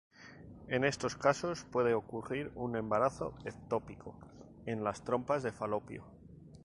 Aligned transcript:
En 0.67 0.83
estos 0.83 1.15
casos 1.15 1.63
puede 1.63 1.93
ocurrir 1.93 2.51
un 2.55 2.75
embarazo 2.75 3.35
ectópico 3.45 4.17
en 4.65 4.83
las 4.83 5.03
trompas 5.03 5.43
de 5.43 5.51
Falopio. 5.51 6.07